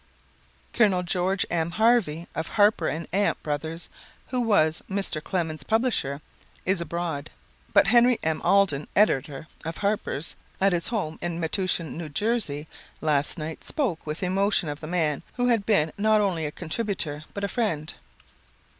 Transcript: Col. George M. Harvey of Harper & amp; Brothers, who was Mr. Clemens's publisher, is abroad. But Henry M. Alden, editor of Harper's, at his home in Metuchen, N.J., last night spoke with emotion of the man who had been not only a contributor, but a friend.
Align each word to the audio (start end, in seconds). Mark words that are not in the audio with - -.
Col. 0.73 1.03
George 1.03 1.45
M. 1.51 1.69
Harvey 1.77 2.27
of 2.33 2.47
Harper 2.47 2.89
& 3.11 3.13
amp; 3.13 3.43
Brothers, 3.43 3.87
who 4.29 4.41
was 4.41 4.81
Mr. 4.89 5.23
Clemens's 5.23 5.63
publisher, 5.63 6.23
is 6.65 6.81
abroad. 6.81 7.29
But 7.71 7.85
Henry 7.85 8.17
M. 8.23 8.41
Alden, 8.41 8.87
editor 8.95 9.47
of 9.63 9.77
Harper's, 9.77 10.35
at 10.59 10.73
his 10.73 10.87
home 10.87 11.19
in 11.21 11.39
Metuchen, 11.39 12.01
N.J., 12.01 12.65
last 12.99 13.37
night 13.37 13.63
spoke 13.63 14.07
with 14.07 14.23
emotion 14.23 14.69
of 14.69 14.79
the 14.79 14.87
man 14.87 15.21
who 15.35 15.49
had 15.49 15.67
been 15.67 15.91
not 15.99 16.19
only 16.19 16.47
a 16.47 16.51
contributor, 16.51 17.25
but 17.35 17.43
a 17.43 17.47
friend. 17.47 17.93